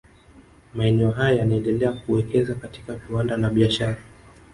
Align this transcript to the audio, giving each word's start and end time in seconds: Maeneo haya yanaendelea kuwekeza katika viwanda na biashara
Maeneo 0.73 1.11
haya 1.11 1.37
yanaendelea 1.37 1.91
kuwekeza 1.93 2.55
katika 2.55 2.93
viwanda 2.95 3.37
na 3.37 3.49
biashara 3.49 3.97